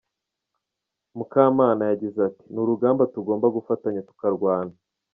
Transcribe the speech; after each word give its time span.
Mukamana 1.17 1.83
yagize 1.91 2.19
ati 2.29 2.45
“Ni 2.51 2.59
urugamba 2.63 3.03
tugomba 3.13 3.45
gufatanya 3.57 4.01
tukarwana. 4.09 4.73